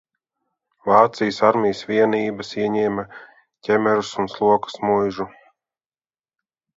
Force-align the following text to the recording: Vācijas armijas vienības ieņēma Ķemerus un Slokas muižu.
Vācijas 0.91 1.35
armijas 1.49 1.81
vienības 1.89 2.49
ieņēma 2.61 3.05
Ķemerus 3.67 4.09
un 4.23 4.31
Slokas 4.37 4.79
muižu. 4.89 5.29